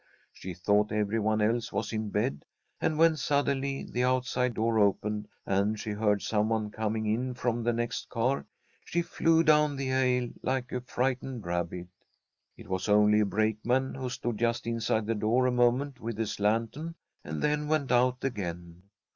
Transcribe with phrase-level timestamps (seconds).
[0.33, 2.43] She thought every one else was in bed,
[2.79, 7.61] and when suddenly the outside door opened and she heard some one coming in from
[7.61, 8.47] the next car,
[8.83, 11.85] she flew down the aisle like a frightened rabbit.
[12.57, 16.39] It was only a brakeman who stood just inside the door a moment with his
[16.39, 18.81] lantern, and then went out again.